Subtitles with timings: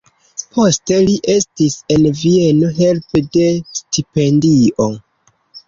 [0.55, 3.47] Poste li estis en Vieno helpe de
[3.83, 4.93] stipendio.